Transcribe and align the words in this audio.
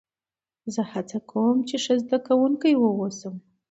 زه 0.73 0.81
هڅه 0.91 1.17
کوم، 1.29 1.57
چي 1.67 1.75
ښه 1.83 1.93
زدهکوونکی 2.01 2.73
واوسم. 2.77 3.35